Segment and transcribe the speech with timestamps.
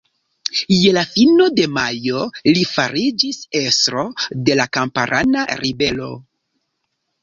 [0.75, 4.09] Je la fino de majo li fariĝis estro
[4.51, 6.15] de la kamparana ribelo.